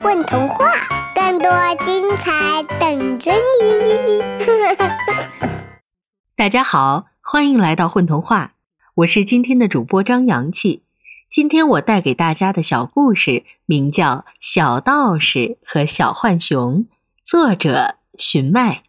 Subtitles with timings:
[0.00, 0.70] 混童话，
[1.16, 1.50] 更多
[1.84, 4.22] 精彩等着你！
[6.36, 8.52] 大家好，欢迎来到混童话，
[8.94, 10.84] 我是今天的主播张阳气。
[11.28, 14.06] 今天我带给大家的小故事名叫
[14.40, 16.84] 《小道士和小浣熊》，
[17.24, 18.82] 作者寻麦。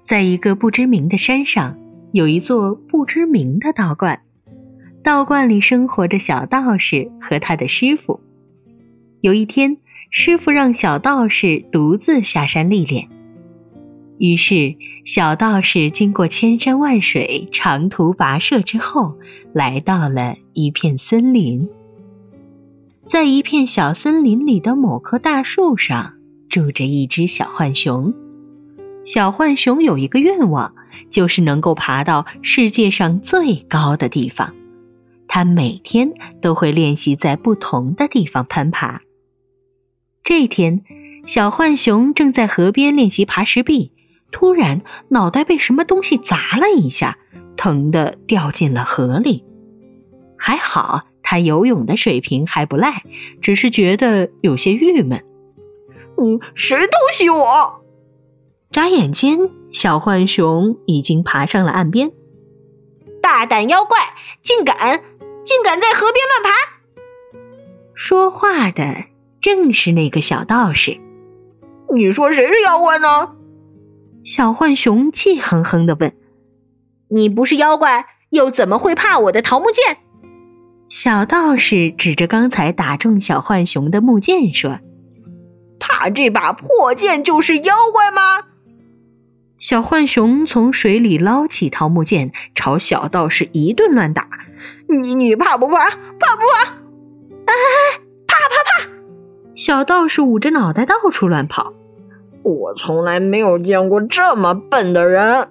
[0.00, 1.76] 在一个不知名的山上，
[2.12, 4.22] 有一座不知名的道观，
[5.02, 8.20] 道观里生活着小道士和他的师傅。
[9.24, 9.78] 有一天，
[10.10, 13.08] 师傅让小道士独自下山历练。
[14.18, 14.76] 于是，
[15.06, 19.14] 小道士经过千山万水、长途跋涉之后，
[19.54, 21.70] 来到了一片森林。
[23.06, 26.16] 在一片小森林里的某棵大树上，
[26.50, 28.12] 住着一只小浣熊。
[29.06, 30.74] 小浣熊有一个愿望，
[31.08, 34.54] 就是能够爬到世界上最高的地方。
[35.26, 39.00] 它每天都会练习在不同的地方攀爬。
[40.24, 40.82] 这天，
[41.26, 43.92] 小浣熊正在河边练习爬石壁，
[44.32, 47.18] 突然脑袋被什么东西砸了一下，
[47.58, 49.44] 疼得掉进了河里。
[50.38, 53.02] 还好他游泳的水平还不赖，
[53.42, 55.22] 只是觉得有些郁闷。
[56.16, 57.82] 嗯，谁偷袭我？
[58.72, 62.12] 眨眼间，小浣熊已经爬上了岸边。
[63.20, 63.98] 大胆妖怪，
[64.40, 65.02] 竟敢
[65.44, 66.50] 竟敢在河边乱爬！
[67.92, 69.13] 说话的。
[69.44, 70.96] 正是那个小道士，
[71.94, 73.32] 你说谁是妖怪呢？
[74.24, 76.14] 小浣熊气哼哼的问
[77.12, 79.98] ：“你不是妖怪，又怎么会怕我的桃木剑？”
[80.88, 84.78] 小道士指着刚才打中小浣熊的木剑说
[85.78, 88.44] ：“怕这把破剑就是妖怪吗？”
[89.60, 94.26] 小浣熊从水里捞起桃木剑，朝小道士一顿乱打。
[94.88, 95.90] 你你怕不怕？
[95.90, 96.72] 怕不怕？
[97.44, 97.52] 哎！
[99.54, 101.72] 小道士捂着脑袋到处乱跑，
[102.42, 105.48] 我从来没有见过这么笨的人。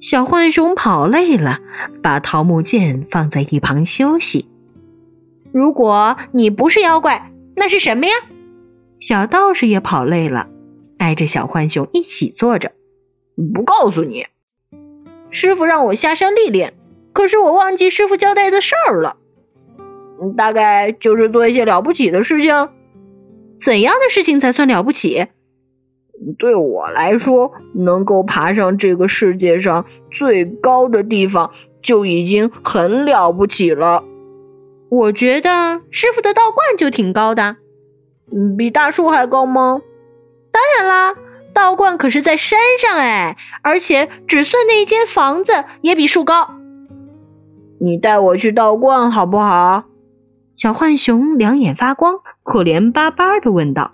[0.00, 1.60] 小浣熊跑累了，
[2.02, 4.48] 把桃木剑放在一旁休息。
[5.52, 8.12] 如果你不是妖怪，那是什么呀？
[9.00, 10.48] 小道士也跑累了，
[10.98, 12.72] 挨着小浣熊一起坐着。
[13.54, 14.26] 不告诉你，
[15.30, 16.72] 师傅让我下山历练，
[17.12, 19.16] 可是我忘记师傅交代的事儿了。
[20.36, 22.68] 大概就是做一些了不起的事情。
[23.60, 25.26] 怎样的事情才算了不起？
[26.38, 31.50] 对我来说，能够爬上这个世界上最高的地方
[31.82, 34.02] 就已经很了不起了。
[34.88, 37.56] 我觉得师傅的道观就挺高的，
[38.56, 39.82] 比大树还高吗？
[40.52, 41.14] 当然啦，
[41.52, 45.52] 道观可是在山上哎，而且只算那一间房子
[45.82, 46.50] 也比树高。
[47.78, 49.84] 你带我去道观好不好？
[50.56, 53.92] 小浣熊两眼发光，可怜巴巴的问道：“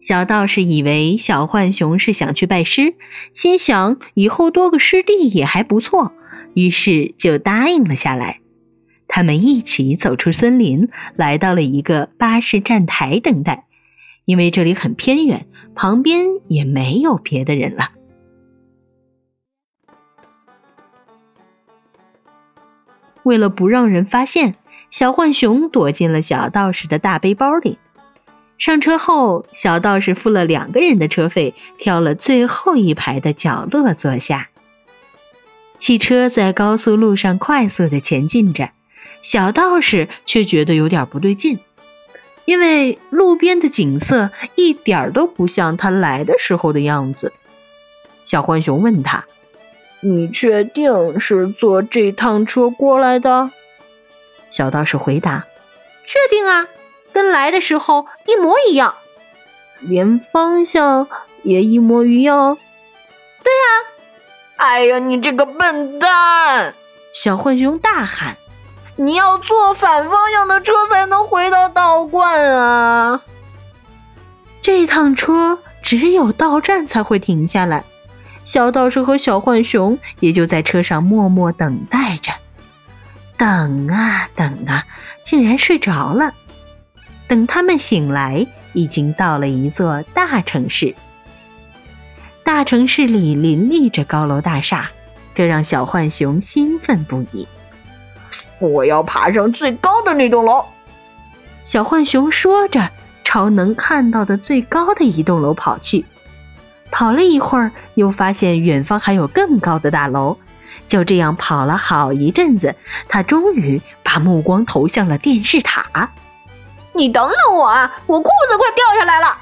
[0.00, 2.94] 小道士以为小浣熊是想去拜师，
[3.32, 6.12] 心想以后多个师弟也还不错，
[6.54, 8.40] 于是就答应了下来。
[9.08, 13.66] 他们一起走出森林，来到了一个巴士站台等待，
[14.24, 17.90] 因为这里很偏远，旁边也没有别的人了。
[23.24, 24.54] 为了不让人发现。”
[24.94, 27.78] 小浣熊躲进了小道士的大背包里。
[28.58, 34.50] 上车后，小道士付了两个人的车费，挑了最后一排的角落坐下。
[35.76, 38.70] 汽车在高速路上快速的前进着，
[39.20, 41.58] 小道士却觉得有点不对劲，
[42.44, 47.32] 因为路边的景色一点都不像他来的时候的样子。
[48.22, 49.24] 小浣熊问他
[49.98, 53.50] ：“你确定是坐这趟车过来的？”
[54.54, 55.46] 小道士回答
[56.06, 56.68] ：“确定啊，
[57.12, 58.94] 跟来的时候一模一样，
[59.80, 61.08] 连方向
[61.42, 62.56] 也一模一样。
[63.42, 63.66] ”“对啊
[64.54, 66.72] ！”“哎呀，你这个笨蛋！”
[67.12, 68.36] 小浣熊大喊
[68.94, 73.24] ，“你要坐反方向的车才能回到道观啊！”
[74.62, 77.82] 这趟车只有到站才会停下来，
[78.44, 82.30] 小道士和小浣熊也就在车上默默等待着。
[83.36, 84.86] 等啊等啊，
[85.22, 86.34] 竟然睡着了。
[87.26, 90.94] 等他们醒来，已经到了一座大城市。
[92.42, 94.90] 大城市里林立着高楼大厦，
[95.34, 97.48] 这让小浣熊兴奋不已。
[98.58, 100.64] 我要爬上最高的那栋楼！
[101.62, 102.90] 小浣熊说着，
[103.24, 106.04] 朝能看到的最高的一栋楼跑去。
[106.90, 110.36] 跑了一会儿，又发现远方还有更高的大楼。
[110.86, 112.74] 就这样跑了好一阵子，
[113.08, 116.10] 他终于把目光投向了电视塔。
[116.92, 119.38] 你等等我啊，我裤子快掉下来了！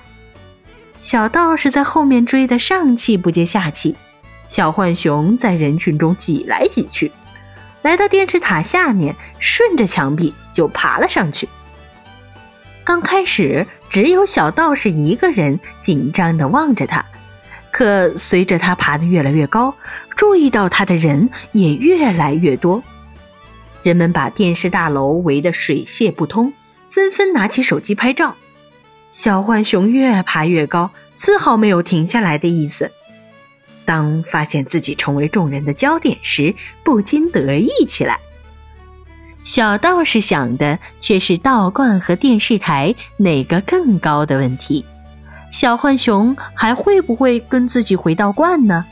[0.96, 3.96] 小道士在后面追得上气不接下气，
[4.46, 7.12] 小浣熊在人群中挤来挤去，
[7.82, 11.48] 来到电视塔下面，顺着墙壁就爬了上去。
[12.84, 17.04] 刚开始只有小道士一个人紧张地望着他，
[17.72, 19.74] 可随着他爬得越来越高，
[20.14, 22.82] 注意到他的人也越来越多。
[23.82, 26.52] 人们把电视大楼围得水泄不通，
[26.88, 28.36] 纷纷拿起手机拍照。
[29.10, 32.92] 小浣熊越爬越高，丝毫没有停下来的意思。
[33.84, 36.54] 当发现自己成为众人的焦点时，
[36.84, 38.20] 不禁得意起来。
[39.42, 44.84] 小道士想的却是道观和电视台哪个更高的问题。
[45.52, 48.86] 小浣熊还会不会跟自己回道观呢？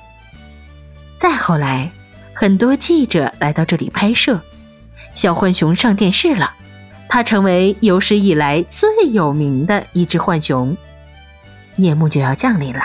[1.18, 1.90] 再后来，
[2.34, 4.40] 很多记者来到这里拍摄，
[5.14, 6.52] 小浣熊上电视了。
[7.08, 10.76] 它成为有史以来最有名的一只浣熊。
[11.76, 12.82] 夜幕就要降临了，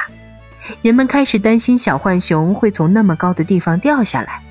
[0.82, 4.42] 人们开始担心小浣熊会从那么高的地方掉下来。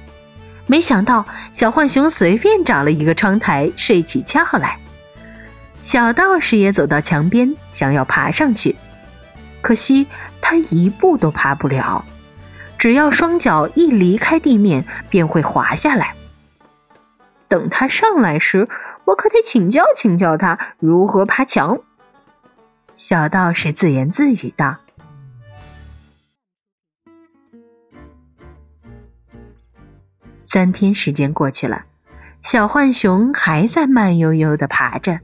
[0.67, 4.79] 没想到，小浣熊随便找了一个窗台睡起觉来。
[5.81, 8.77] 小道士也走到墙边，想要爬上去，
[9.65, 10.07] 可惜
[10.43, 12.05] 他一步都爬不了。
[12.77, 16.15] 只要双脚一离开地面，便会滑下来。
[17.49, 18.69] 等他上来时，
[19.07, 21.81] 我可得请教请教他如何爬墙。
[22.95, 24.81] 小道士自言自语道
[30.45, 31.87] ：“三天时间过去了，
[32.43, 35.21] 小浣熊还在慢悠悠的爬着，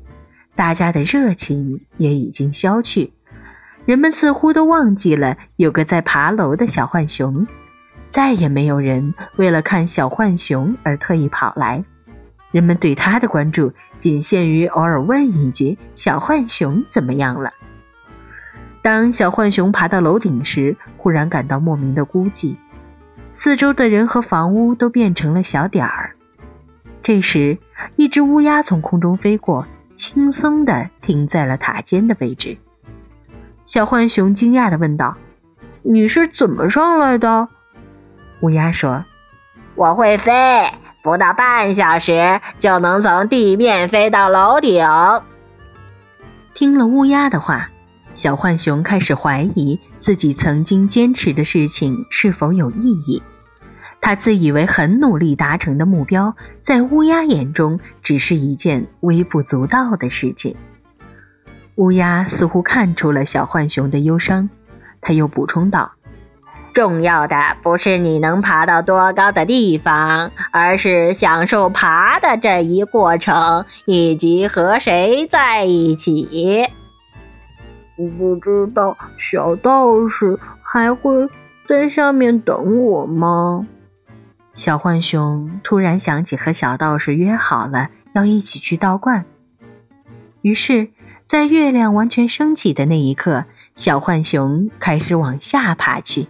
[0.54, 3.12] 大家的热情也已经消去，
[3.90, 7.48] 人们似乎都忘记了有个在爬楼的小浣熊，
[8.08, 11.84] 再也没有人为了看小浣熊而特意跑来。”
[12.52, 17.52] 人们对他的关注仅限于偶尔问一句：“小浣熊怎么样了？”
[18.80, 22.54] 当小浣熊爬到楼顶时，忽然感到莫名的孤寂，
[23.32, 26.14] 四周的人和房屋都变成了小点儿。
[27.02, 27.58] 这时，
[27.96, 29.66] 一只乌鸦从空中飞过，
[29.96, 32.56] 轻松地停在了塔尖的位置。
[33.70, 35.16] 小浣熊惊讶地问道
[35.82, 37.46] ：“你是怎么上来的？”
[38.42, 39.04] 乌鸦说
[39.76, 40.32] ：“我会飞。”
[41.04, 44.84] 不到半小时就能从地面飞到楼顶。
[46.52, 47.70] 听了乌鸦的话，
[48.12, 53.22] 小浣熊开始怀疑自己曾经坚持的事情是否有意义。
[54.00, 60.56] 他自以为很努力达成的目标，在乌鸦眼中只是一件微不足道的事情。
[61.80, 64.50] 乌鸦似乎看出了小浣熊的忧伤，
[65.00, 65.92] 他又补充道。
[66.74, 76.66] 重要的不是你能爬到多高的地方，而是享受爬的这一过程，以及和谁在一起。
[78.18, 81.30] 不知道小道士还会
[81.64, 83.66] 在下面等我吗？
[84.52, 89.24] 小浣熊突然想起和小道士约好了要一起去道观，
[90.42, 90.90] 于是，
[91.30, 93.44] 在月亮完全升起的那一刻，
[93.76, 96.26] 小浣熊开始往下爬去。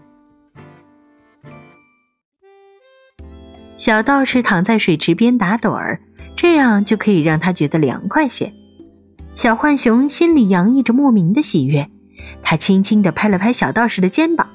[3.78, 6.00] 小道士躺在水池边打盹儿，
[6.36, 8.52] 这样就可以让他觉得凉快些。
[9.34, 11.88] 小浣熊心里洋溢着莫名的喜悦，
[12.42, 14.50] 他轻轻地拍了拍小道士的肩膀：“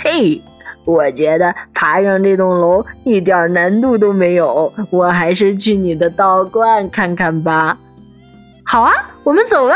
[0.00, 0.42] 嘿，
[0.84, 7.78] 我觉得爬上这栋楼一点难度都没有，我还是去你的道观看看吧。
[8.66, 8.92] ”“好啊，
[9.24, 9.74] 我们走了。”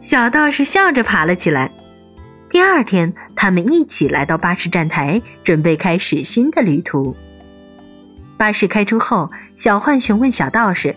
[0.00, 1.70] 小道士笑着爬了起来。
[2.48, 7.14] 第二天，他们一起来到巴士站台，准备开始新的旅途。
[8.36, 10.94] 巴士开出后，小浣熊问小道士：“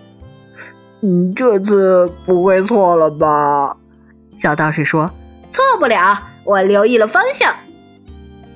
[1.02, 3.78] 你这次不会错了吧？”
[4.32, 5.10] 小道士说
[5.50, 7.56] ：“错不了，我留意了方向。”“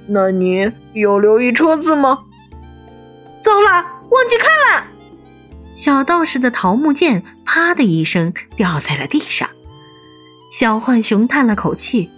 [0.07, 2.19] 那你有留意车子吗
[3.41, 3.72] ？”“糟了，
[4.10, 4.88] 忘记看了。”
[5.74, 9.50] 小道士的桃木剑“啪”的一声掉在了地上。
[10.51, 12.09] 小浣熊叹了口气：“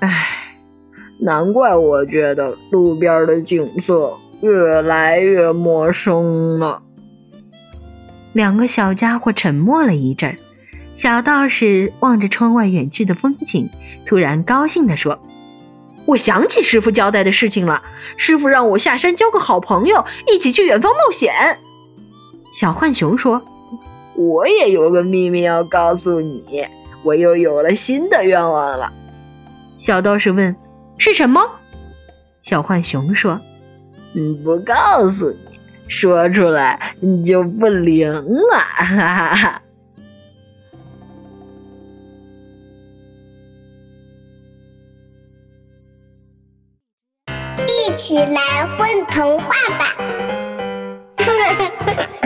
[0.00, 0.56] 唉，
[1.18, 6.82] 难怪我觉得路边的景色……”越来越陌生了。
[8.34, 10.36] 两个小家伙沉默了一阵，
[10.92, 13.70] 小道士望着窗外远去的风景，
[14.04, 15.18] 突然高兴地说
[16.04, 17.82] ：“我想起师傅交代的事情了。
[18.18, 21.32] 师傅让我下山交个好朋友，一起去远方冒险。”
[22.52, 23.40] 小浣熊说
[24.16, 26.66] ：“我也有个秘密要告诉你，
[27.04, 28.92] 我又有了新的愿望了。
[29.76, 30.54] 小道士问
[30.98, 31.42] ：“是什么？”
[32.40, 33.40] 小浣熊说
[34.44, 39.62] ：“不告诉你，说出来你就不灵了。”哈哈哈！
[47.66, 49.46] 一起来问童话
[49.78, 49.84] 吧！
[51.16, 51.24] 哈
[51.56, 52.24] 哈。